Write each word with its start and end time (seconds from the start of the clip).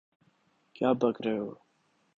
کیا 0.75 0.89
بک 0.93 1.15
رہے 1.21 1.37
ہو؟ 1.37 1.49